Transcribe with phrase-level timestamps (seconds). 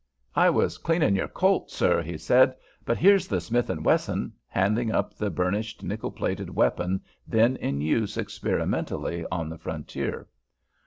[0.35, 2.55] "I was cleaning your 'Colt,' sir," he said,
[2.85, 7.81] "but here's the Smith & Wesson," handing up the burnished nickel plated weapon then in
[7.81, 10.27] use experimentally on the frontier.